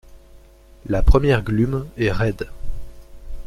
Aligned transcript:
La 0.87 1.03
première 1.03 1.43
glume 1.43 1.85
est 1.95 2.11
raide. 2.11 2.47